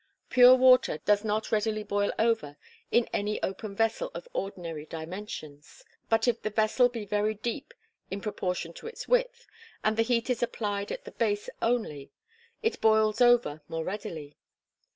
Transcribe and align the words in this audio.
Pure 0.31 0.55
water 0.55 0.97
does 1.05 1.23
not 1.23 1.51
readily 1.51 1.83
boil 1.83 2.11
over 2.17 2.57
in 2.89 3.07
any 3.13 3.39
open 3.43 3.75
vessel 3.75 4.09
of 4.15 4.27
ordinary 4.33 4.83
dimensions. 4.83 5.85
But 6.09 6.27
if 6.27 6.41
the 6.41 6.49
vessel 6.49 6.89
be 6.89 7.05
very 7.05 7.35
deep 7.35 7.71
in 8.09 8.19
proportion 8.19 8.73
to 8.81 8.87
its 8.87 9.07
width, 9.07 9.45
and 9.83 9.95
the 9.97 10.01
heat 10.01 10.27
is 10.31 10.41
applied 10.41 10.91
at 10.91 11.05
the 11.05 11.11
base 11.11 11.51
only, 11.61 12.09
it 12.63 12.81
boils 12.81 13.21
over 13.21 13.61
more 13.69 13.83
readily. 13.83 14.35